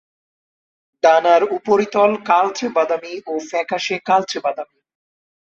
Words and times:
ডানার 1.03 1.41
উপরিতল 1.57 2.11
কালচে 2.29 2.67
বাদামি 2.75 3.13
ও 3.27 3.33
ফ্যাকাশে 3.49 3.95
কালচে 4.07 4.39
বাদামি। 4.45 4.79